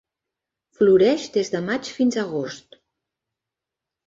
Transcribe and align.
Floreix 0.79 1.25
des 1.35 1.51
de 1.57 1.61
maig 1.67 1.91
fins 1.99 2.19
a 2.19 2.21
agost. 2.25 2.81